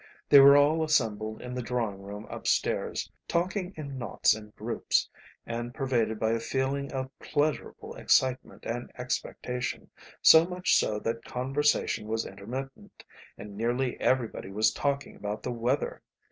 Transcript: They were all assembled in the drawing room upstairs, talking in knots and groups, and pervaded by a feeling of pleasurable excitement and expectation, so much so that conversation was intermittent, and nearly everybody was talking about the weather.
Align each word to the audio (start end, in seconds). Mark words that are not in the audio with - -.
They 0.29 0.39
were 0.39 0.57
all 0.57 0.81
assembled 0.83 1.43
in 1.43 1.53
the 1.53 1.61
drawing 1.61 2.01
room 2.01 2.25
upstairs, 2.27 3.11
talking 3.27 3.71
in 3.77 3.99
knots 3.99 4.33
and 4.33 4.51
groups, 4.55 5.07
and 5.45 5.75
pervaded 5.75 6.19
by 6.19 6.31
a 6.31 6.39
feeling 6.39 6.91
of 6.91 7.11
pleasurable 7.19 7.95
excitement 7.95 8.65
and 8.65 8.91
expectation, 8.97 9.91
so 10.19 10.43
much 10.47 10.75
so 10.75 10.97
that 11.01 11.23
conversation 11.25 12.07
was 12.07 12.25
intermittent, 12.25 13.03
and 13.37 13.55
nearly 13.55 13.99
everybody 14.01 14.49
was 14.49 14.73
talking 14.73 15.15
about 15.15 15.43
the 15.43 15.51
weather. 15.51 16.01